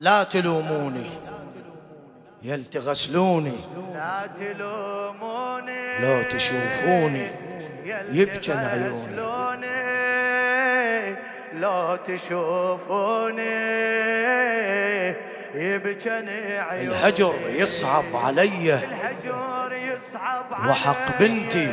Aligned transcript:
لا 0.00 0.24
تلوموني. 0.24 1.06
يل 2.42 2.64
تغسلوني 2.64 3.56
لا 3.94 4.28
تلوموني. 4.40 5.98
لو 5.98 6.22
تشوفوني. 6.22 7.30
يبجن 8.12 8.56
عيوني. 8.56 9.16
لو 11.52 11.96
تشوفوني. 11.96 13.56
يبجن 15.54 16.28
عيوني. 16.28 16.88
الهجر 16.88 17.34
يصعب 17.48 18.04
علي. 18.14 18.74
الهجر 18.74 19.72
يصعب 19.72 20.54
علي 20.54 20.70
وحق 20.70 21.18
بنتي. 21.20 21.68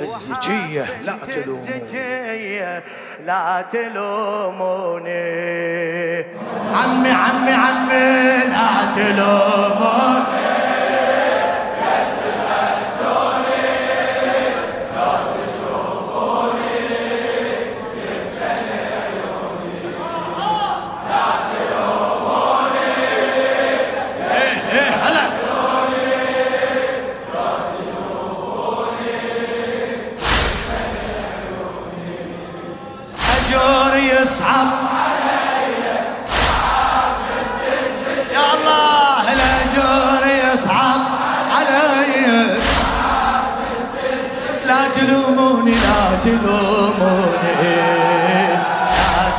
الزكية 0.00 0.84
لا 1.02 1.16
تلوموني. 1.32 2.82
لا 3.26 3.64
تلوموني. 3.72 5.16
عمي 6.74 7.10
عمي 7.10 7.52
عمي 7.52 8.38
لا 8.52 8.70
تلوموني. 8.96 10.55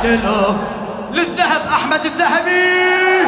تلوم 0.02 1.10
للذهب 1.12 1.66
أحمد 1.66 2.06
الذهبي. 2.06 3.26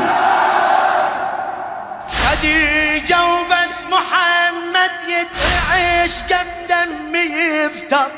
خديجة 2.25 3.25
وبس 3.25 3.77
محمد 3.91 4.91
يتعيش 5.09 6.13
كم 6.29 6.67
دمي 6.69 7.19
يفتر. 7.19 8.11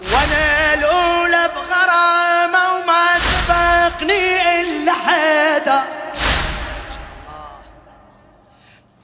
وأنا 0.00 0.74
الأولى 0.74 1.50
بغرامة 1.56 2.72
وما 2.74 3.06
سبقني 3.18 4.60
إلا 4.60 4.92
حدا 4.92 5.82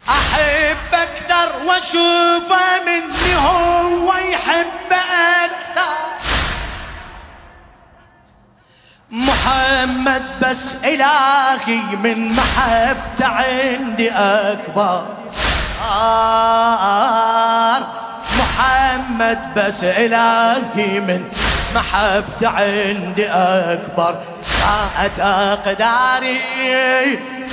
أحب 0.09 0.95
أكثر 0.95 1.57
وأشوفه 1.67 2.85
مني 2.87 3.37
هو 3.37 4.15
يحب 4.15 4.93
أكثر. 5.45 6.10
محمد 9.13 10.23
بس 10.43 10.75
إلهي 10.85 11.97
من 12.03 12.33
محبته 12.33 13.27
عندي 13.27 14.11
أكبر. 14.11 15.03
آه 15.91 17.79
محمد 18.39 19.39
بس 19.57 19.85
إلهي 19.85 21.01
من 21.01 21.25
محبته 21.75 22.49
عندي 22.49 23.27
أكبر. 23.29 24.15
شاءت 24.61 25.21
أقداري 25.21 26.41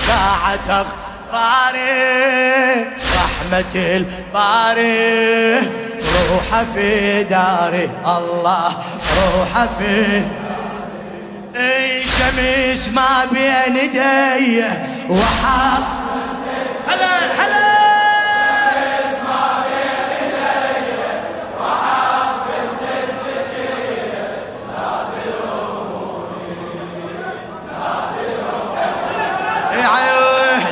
شاعت 0.08 0.70
أخباري 0.70 1.78
رحمة 3.16 3.76
الباري 3.76 5.60
روحه 6.30 6.66
في 6.74 7.24
داري 7.24 7.90
الله 8.06 8.72
روحه 9.18 9.68
في 9.80 10.22
اي 11.58 12.04
شمس 12.06 12.88
ما 12.94 13.26
بين 13.32 13.76
يدي 13.76 14.64
وحاب 15.10 15.84
هلا 16.88 17.18
هلا. 17.40 17.68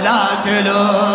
لا 0.04 0.28
تلومون 0.44 1.15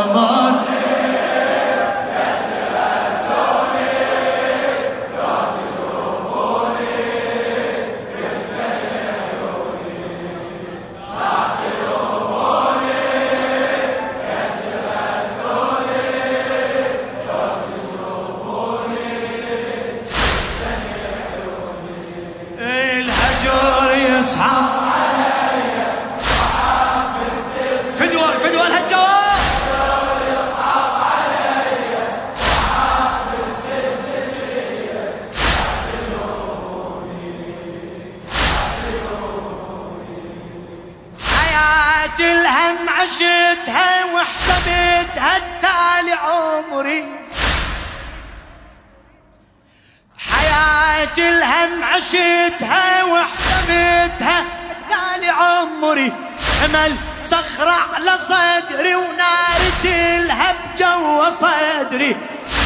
على 58.00 58.18
صدري 58.18 58.94
ونار 58.94 59.60
تلهب 59.82 60.56
جوا 60.78 61.30
صدري. 61.30 62.16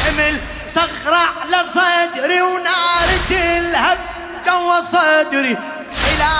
حمل 0.05 0.39
صخرة 0.67 1.23
على 1.41 1.59
صدري 1.75 2.41
ونار 2.41 3.09
تلهب 3.29 3.97
جوا 4.45 4.79
صدري. 4.79 5.57
إلى 6.07 6.35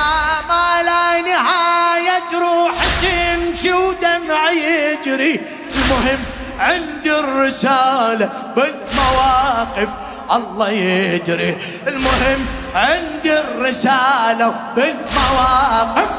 ما 0.49 0.83
لا 0.83 1.21
نهاية 1.21 2.23
جروح 2.31 2.75
تمشي 3.01 3.73
ودمعي 3.73 4.57
يجري. 4.57 5.39
المهم 5.75 6.23
عندي 6.59 7.19
الرسالة 7.19 8.29
بالمواقف 8.55 9.89
الله 10.31 10.69
يدري 10.69 11.57
المهم 11.87 12.45
عندي 12.75 13.39
الرسالة 13.39 14.55
بالمواقف 14.75 16.09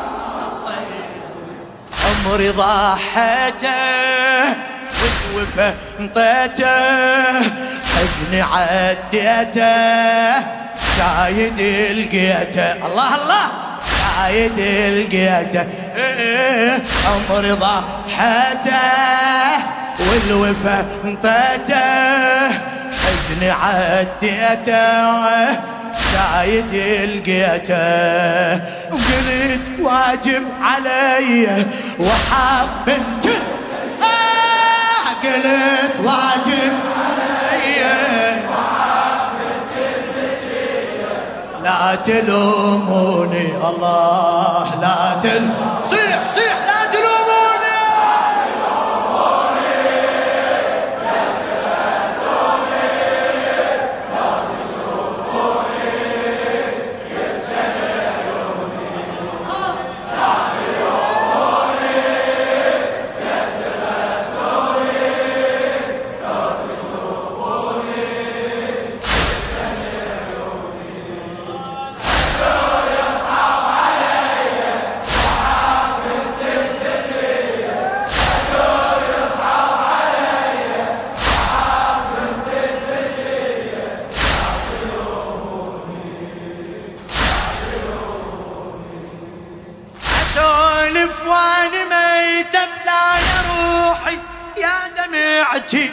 عمري 2.06 2.48
ضحيته 2.48 3.68
والوفا 5.02 5.74
انطيته. 6.00 6.76
حزني 7.92 8.42
عديته 8.42 9.76
شايد 10.96 11.60
لقيته. 11.98 12.72
الله 12.86 13.14
الله! 13.14 13.46
شايد 13.98 14.60
لقيته. 14.60 15.64
إيه، 15.96 16.78
عمري 17.06 17.52
ضحيته 17.52 18.76
والوفا 19.98 20.84
انطيته. 21.04 22.48
حزني 23.02 23.50
عديته. 23.50 24.76
شايد 26.12 26.74
لقيته 27.10 28.54
وقلت 28.92 29.66
واجب 29.80 30.42
علي 30.62 31.48
وحاب 31.98 32.68
بنت 32.86 33.26
آه 34.02 35.08
قلت 35.22 35.94
واجب 36.04 36.72
علي 37.52 38.36
لا 41.64 41.94
تلوموني 41.94 43.46
الله 43.68 44.66
لا 44.80 45.20
تل 45.22 45.48
صيح 45.84 46.26
صيح 46.34 46.56
لا 46.66 46.75
دمعتي 95.72 95.90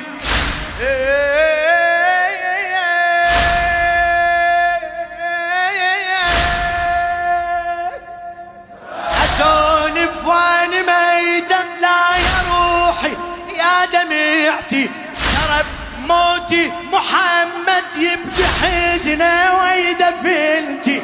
اسولف 9.24 10.26
وأنا 10.26 10.82
ميت 10.82 11.50
بلا 11.50 12.18
يا 12.18 12.38
روحي 12.52 13.14
يا 13.58 13.86
دمعتي 13.86 14.90
ترى 15.34 15.64
موتي 16.08 16.72
محمد 16.92 17.84
يبدي 17.98 18.46
حزنه 18.62 19.54
ويدفنتي 19.64 21.02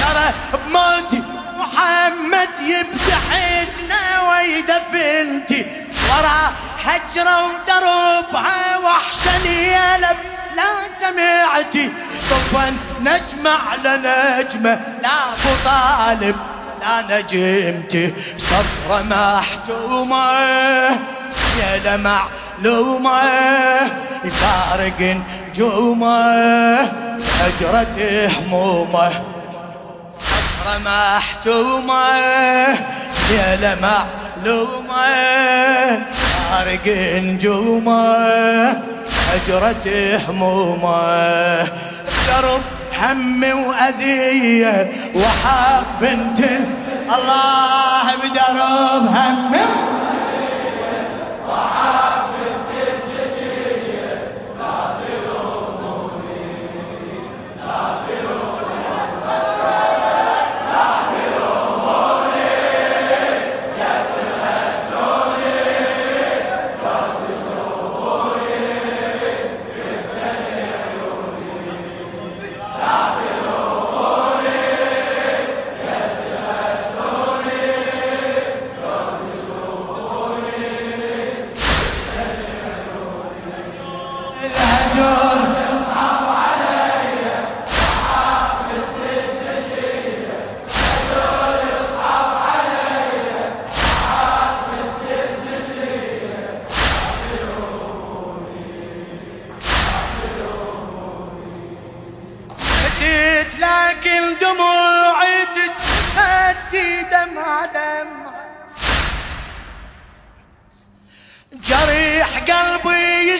ترى 0.00 0.32
بموتي 0.52 1.22
محمد 1.56 2.48
يبدي 2.60 3.14
حزنه 3.30 4.30
ويدفنتي 4.30 5.66
ورا 6.10 6.52
حجرة 6.84 7.44
ودربها 7.46 8.78
وحشة 8.78 9.38
ليلة 9.38 10.10
لا 10.56 10.68
سمعتي 11.00 11.92
طفا 12.30 12.76
نجمة 13.00 13.50
على 13.50 13.96
نجمة. 13.96 14.80
لا 15.02 15.08
ابو 15.32 15.52
طالب 15.64 16.36
لا 16.80 17.18
نجمتي 17.18 18.14
صبرة 18.38 19.02
محتومة 19.02 20.32
يا 21.60 21.78
لمع 21.84 22.22
لومة 22.62 23.22
يفارق 24.24 25.00
نجومه 25.48 26.80
هجرة 27.40 28.30
همومة. 28.38 29.10
صبرة 30.20 30.78
محتومة 30.78 32.08
يا 33.30 33.56
لمع 33.56 34.04
فارق 36.50 36.88
نجومه 37.22 38.76
هجرة 39.30 40.18
همومه. 40.28 41.64
درب 42.26 42.60
هم 42.98 43.42
وأذية 43.42 44.90
وحاب 45.14 45.84
بنت 46.00 46.40
الله 47.16 48.06
بدرب 48.22 49.06
هم 49.14 49.52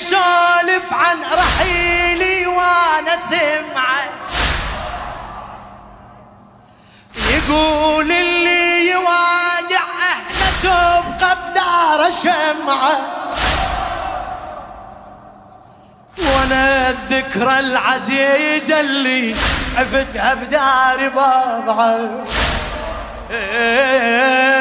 يسولف 0.00 0.92
عن 0.92 1.16
رحيلي 1.32 2.46
وأنا 2.46 3.16
سمعة. 3.28 4.00
يقول 7.30 8.12
اللي 8.12 8.90
يوادع 8.90 9.84
اهله 10.10 10.50
تبقى 10.62 11.36
بدار 11.50 12.10
شمعة. 12.22 13.00
وأنا 16.18 16.90
الذكرى 16.90 17.58
العزيزة 17.58 18.80
اللي 18.80 19.34
عفتها 19.76 20.34
بدار 20.34 21.08
بضعه 21.08 22.24
إيه، 23.30 24.59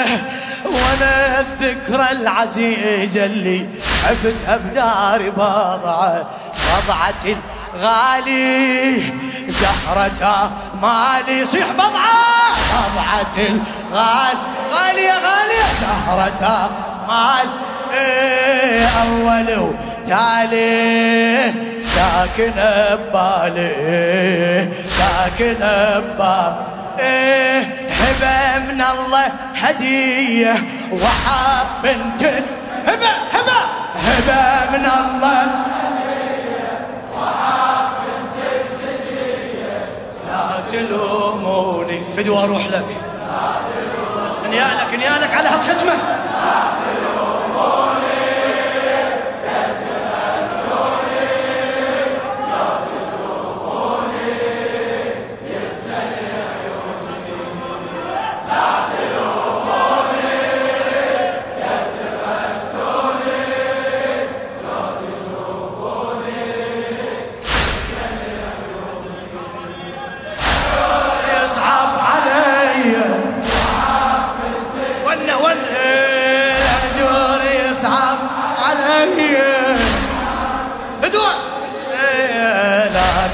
وأنا 0.90 1.40
الذكرى 1.40 2.12
العزيزة 2.12 3.26
اللي 3.26 3.66
عفتها 4.06 4.58
بدار 4.58 5.30
بضعة 5.30 6.30
بضعة 6.84 7.36
الغالي 7.76 9.04
زهرة 9.50 10.52
مالي 10.82 11.46
صيح 11.46 11.72
بضعة 11.72 12.56
بضعة 12.74 13.38
الغالي 13.38 14.50
غالية 14.72 15.14
غالية. 15.14 15.68
زهرة 15.82 16.70
مال 17.08 17.50
إيه 17.94 18.88
أول 18.88 19.50
وتالي. 19.60 21.54
ساكن 21.96 22.54
ببالي. 23.14 23.70
ساكن 24.98 25.56
ببالي 25.56 26.56
إيه 27.00 27.62
هبة 28.00 28.60
من 28.60 28.82
الله 28.82 29.32
هدية. 29.56 30.56
وحاب 30.92 31.68
بنت 31.84 32.24
هبة 32.88 33.10
هبة. 33.34 33.60
هبة 33.96 34.78
من 34.78 34.86
الله. 34.86 35.48
لا 40.28 40.62
تلوموني 40.72 42.02
فدوى 42.18 42.44
أروح 42.44 42.68
لك. 42.68 42.86
انيالك 44.46 44.94
انيالك 44.94 45.34
على 45.34 45.50
هالخدمة. 45.50 45.94
يصعب 47.60 47.99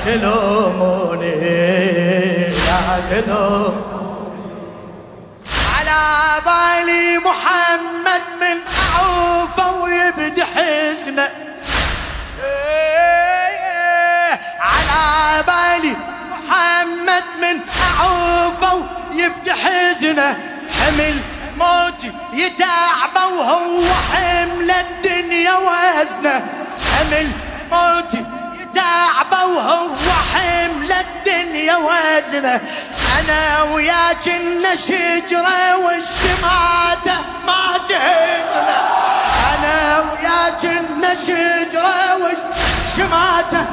تلوموني 0.05 1.35
لا 2.49 2.99
تلوموني 3.09 3.95
على 5.75 6.01
بالي 6.45 7.17
محمد 7.17 8.21
من 8.41 8.57
أعوفه 8.95 9.71
ويبدي 9.81 10.43
حسنه 10.43 11.29
على 14.59 15.43
بالي 15.43 15.95
محمد 16.31 17.23
من 17.41 17.59
أعوفه 17.99 18.85
يبدي 19.13 19.53
حزنه. 19.53 20.37
حمل 20.79 21.19
موتي 21.57 22.11
يتعبه 22.33 23.25
وهو 23.37 23.85
حمل 24.11 24.71
الدنيا 24.71 25.53
وزنه 25.53 26.45
حمل 26.95 27.31
موتي 27.71 28.25
يتعبه 28.75 29.45
وهو 29.45 30.11
حمل 30.33 30.91
الدنيا 30.91 31.75
وزنه. 31.75 32.61
أنا 33.19 33.63
وياك 33.63 34.17
كنا 34.25 34.75
شجرة 34.75 35.75
والشماته 35.77 37.17
ما 37.47 37.77
تهزنا 37.89 38.79
أنا 39.55 39.99
وياك 39.99 40.61
كنا 40.61 41.13
شجرة 41.13 42.15
والشماته 42.15 43.65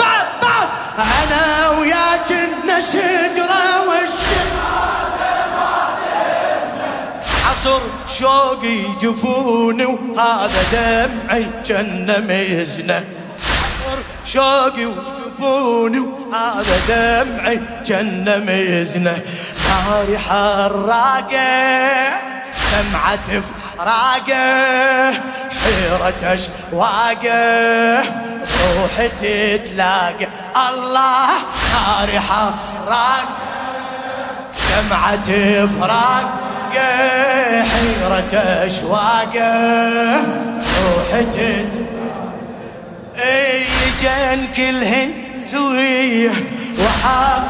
بعد 0.00 0.26
بعد 0.42 0.68
أنا 0.98 1.70
وياك 1.70 2.28
كنا 2.28 2.80
شجرة 2.80 3.88
والشماته 3.88 4.54
يعصر 7.44 7.80
شوقي 8.18 8.82
جفوني 9.00 9.84
وهذا 9.84 10.62
دمعي 10.72 11.46
جنة 11.66 12.18
ميزنة. 12.18 13.04
شوقي 14.24 14.86
وجفوني 14.86 15.98
وهذا 15.98 16.76
دمعي 16.88 17.60
جنة 17.86 18.36
ميزنة 18.38 19.18
ناري 19.68 20.18
حراقة 20.18 21.34
دمعة 22.72 23.42
فراقة 23.78 25.12
حيرة 25.62 26.20
أشواقة 26.22 27.98
روحي 28.64 29.08
تتلاقى. 29.08 30.28
الله 30.68 31.28
ناري 31.74 32.20
حراقة 32.20 33.24
دمعة 34.70 35.66
فراق 35.66 36.26
حيرة 37.70 38.34
أشواقة 38.66 39.50
روحي 40.84 41.24
تتلاقى 41.24 41.84
جن 44.04 44.52
كلهن 44.56 45.10
سوية. 45.38 46.32
وحاب 46.78 47.42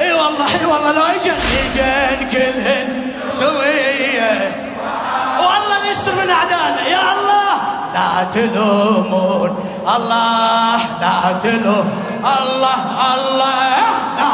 إي 0.00 0.12
والله 0.12 0.46
إي 0.60 0.66
والله 0.66 0.92
لو 0.92 1.06
يجن 1.06 1.38
يجن 1.58 2.28
كلهن 2.32 2.88
سوية. 3.38 4.34
والله 5.38 5.90
نستر 5.90 6.14
من 6.14 6.30
اعدائنا 6.30 6.88
يا 6.88 7.02
الله 7.12 7.54
لا 7.94 8.10
تلومون. 8.34 9.50
الله 9.96 10.80
لا 11.00 11.16
تلوم. 11.42 11.86
الله 12.24 12.78
الله 13.14 13.78
لا 14.18 14.32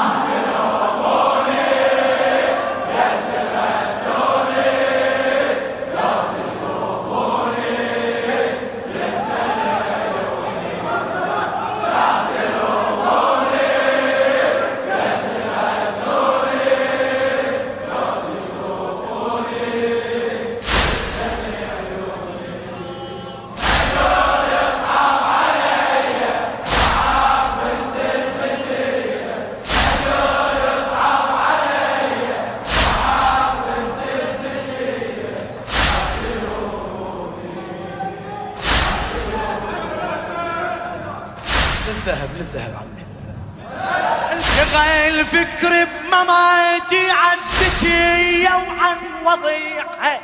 انشغل 45.25 45.47
فكري 45.47 45.85
بمماتي 45.85 47.11
عالسجية 47.11 48.51
وعن 48.51 48.97
وضيعها 49.25 50.21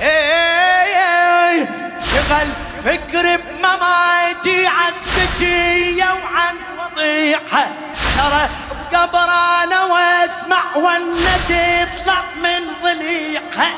إيه 0.00 1.68
شغل 2.12 2.48
فكري 2.84 3.36
بمماتي 3.36 4.66
عالسجية 4.66 6.04
وعن 6.04 6.56
وضيعها 6.78 7.68
ترى 8.16 8.48
بقبر 8.92 9.28
أنا 9.64 9.84
واسمع 9.84 10.62
ونه 10.76 11.36
تطلع 11.48 12.22
من 12.42 12.60
ضليعها 12.82 13.70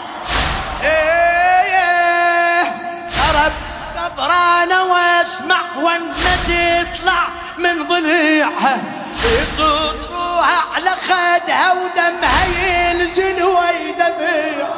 إيه 0.82 2.64
ترى 3.16 3.52
بقبر 3.96 4.32
أنا 4.62 4.80
واسمع 4.82 5.60
ونه 5.76 6.36
تطلع 6.48 7.28
من 7.58 7.82
ضليعها 7.88 8.78
روحها 9.24 10.64
على 10.74 10.90
خدها 10.90 11.72
ودمها 11.72 12.44
ينزل 12.90 13.38
ويدمع 13.42 14.68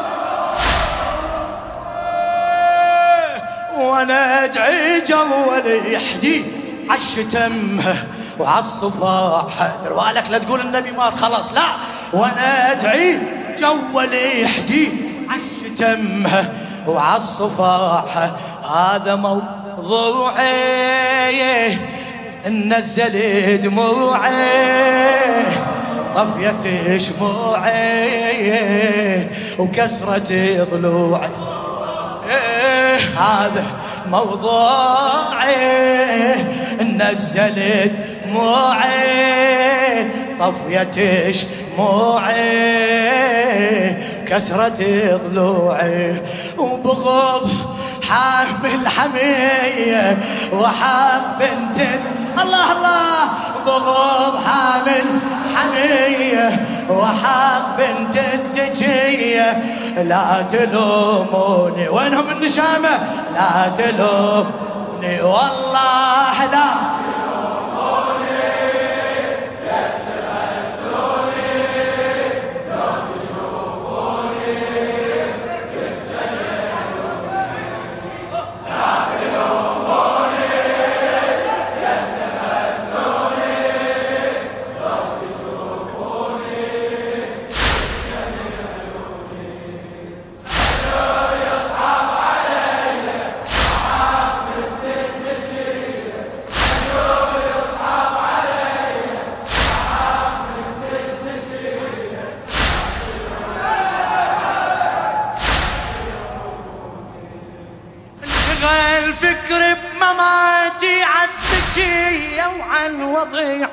وأنا 3.76 4.44
أدعي 4.44 5.00
جول 5.00 5.66
يحدي 5.66 6.44
عالشتمها 6.90 7.96
وعالصفاح. 8.38 9.72
بالك 9.84 10.30
لا 10.30 10.38
تقول 10.38 10.60
النبي 10.60 10.90
مات 10.90 11.16
خلاص 11.16 11.52
لا. 11.52 11.62
وأنا 12.12 12.72
أدعي 12.72 13.18
جول 13.58 14.14
يحدي 14.14 14.88
عالشتمها 15.28 16.52
وعالصفاح. 16.86 18.30
هذا 18.74 19.14
موضوعي 19.14 20.62
نزل 22.46 23.60
دموعي 23.60 24.32
طفيت 26.14 27.00
شموعي 27.00 28.50
وكسرت 29.58 30.32
ضلوعي. 30.72 31.30
هذا 33.16 33.64
موضوعي 34.06 35.56
نزلت 36.80 37.92
دموعي 38.26 40.10
طفيت 40.40 40.96
شموعي 41.34 42.42
كسرت 44.26 44.80
ضلوعي. 45.24 46.22
وبغض 46.58 47.50
حامل 48.08 48.88
حمية 48.88 50.18
وحاب 50.52 51.22
بنت 51.40 51.78
الله 52.42 52.72
الله 52.72 53.28
بغض 53.66 54.44
حامل 54.46 55.04
حمية 55.56 56.66
وحاب 56.90 57.62
بنت 57.78 58.16
الزكية 58.34 59.62
لا 59.96 60.44
تلوموني. 60.52 61.88
وينهم 61.88 62.30
النشامة؟ 62.30 62.88
لا 63.34 63.72
تلومني 63.78 65.22
والله 65.22 66.44
لا. 66.52 66.91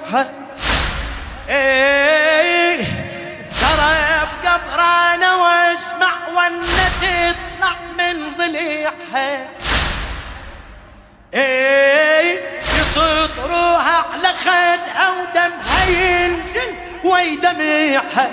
وضيعها 0.09 0.29
إيه. 1.49 2.83
ترى 3.61 3.95
بقبر 4.43 4.81
أنا 5.13 5.35
واسمع 5.35 6.11
ونه 6.29 6.89
تطلع 7.01 7.75
من 7.97 8.37
ضليعها. 8.37 9.47
إيه. 11.33 12.39
يصوت 12.79 13.31
روحها 13.49 14.05
على 14.13 14.33
خدها 14.33 15.09
ودمها 15.09 15.85
ينزل 15.87 16.75
ويدمعها. 17.03 18.29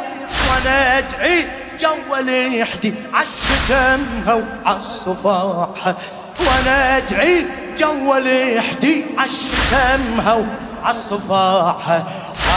وأنا 0.50 0.98
أدعي 0.98 1.48
جول 1.80 2.28
يحدي 2.54 2.94
عالشتمها 3.14 4.34
وعالصفاحة 4.34 5.94
وأنا 6.40 6.96
أدعي 6.96 7.46
جول 7.78 8.26
يحدي 8.26 9.04
عالشتمها 9.18 10.46
وعالصفاحة 10.86 12.06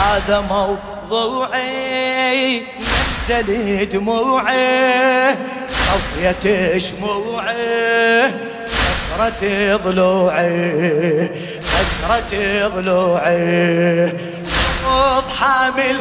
هذا 0.02 0.40
موضوعي 1.10 2.66
نزل 3.28 3.88
دموعي 3.88 5.34
طفيت 5.70 6.78
شموعي 6.78 8.30
كسرت 9.18 9.44
ضلوعي 9.84 11.28
كسرت 11.58 12.32
ضلوعي. 12.74 14.12
خذ 14.84 15.26
حامل. 15.38 16.00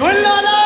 ولا 0.00 0.36
لا 0.42 0.56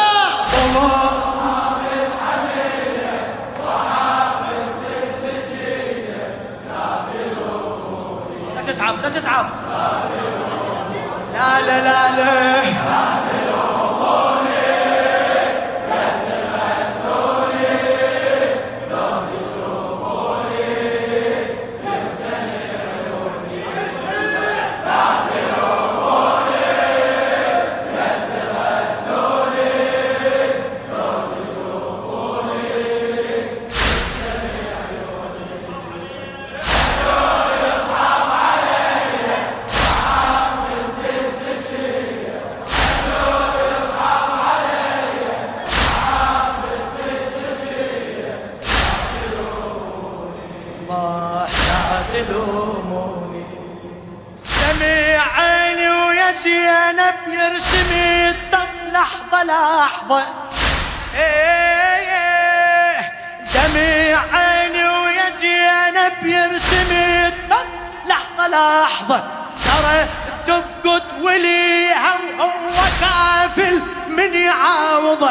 من 74.60 74.66
يعاوضه 74.66 75.30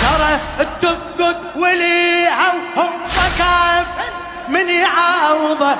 ترى 0.00 0.38
تفقد 0.80 1.36
وليها 1.56 2.52
وهو 2.76 2.88
كافل 3.38 4.10
من 4.48 4.68
يعاوضه 4.68 5.76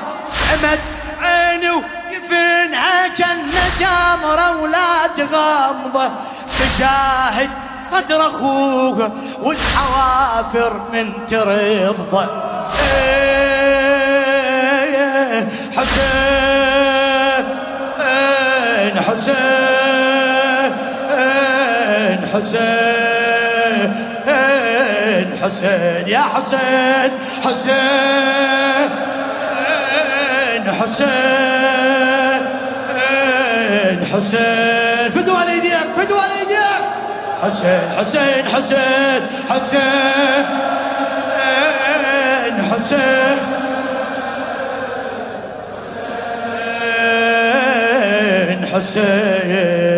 عمد 0.51 0.79
عيني 1.21 1.69
ويفنها 1.69 3.07
جنة 3.07 3.69
جامرة 3.79 4.61
ولا 4.61 5.07
تغمضه 5.17 6.09
تشاهد 6.59 7.49
صدر 7.91 8.21
أخوه 8.27 9.11
والحوافر 9.41 10.81
من 10.93 11.27
ترضى 11.27 12.27
إيه 13.75 15.47
حسين 15.77 16.19
حسين. 18.99 19.68
حسين 22.33 23.89
حسين 25.41 26.07
يا 26.07 26.19
حسين 26.19 27.11
حسين 27.45 28.89
حسين 30.79 31.59
حسين. 34.13 35.09
فدوا 35.15 35.37
على 35.37 35.51
ايديك 35.51 35.89
فدوا 35.97 36.19
على 36.21 36.33
ايديك. 36.39 36.83
حسين 37.43 37.89
حسين 37.97 38.43
حسين 38.55 39.21
حسين 39.49 40.45
حسين 42.71 43.37
حسين 48.51 48.65
حسين. 48.73 49.88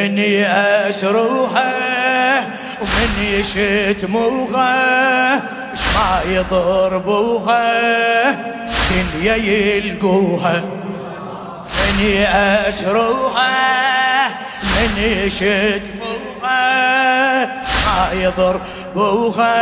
من 0.00 0.18
يأسروها 0.18 1.72
ومن 2.80 3.10
يشتموها 3.22 4.72
اش 5.72 5.80
ما 5.94 6.22
يضربوها 6.32 7.70
دنيا 8.90 9.34
يلقوها. 9.36 10.62
من 11.78 12.04
يأسروها 12.04 13.48
من 14.62 14.98
يشتموها 14.98 16.60
ما 17.86 18.08
يضربوها 18.12 19.54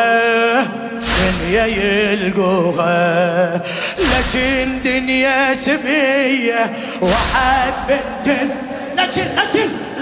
دنيا 1.19 1.67
يلقوها. 1.67 3.63
لكن 3.99 4.83
دنيا 4.85 5.55
سبية 5.55 6.73
وحد 7.03 7.73
بنت 7.89 8.29
لكن 8.99 9.23
لكن 9.37 9.58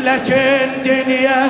لكن 0.07 0.83
دنيا 0.85 1.49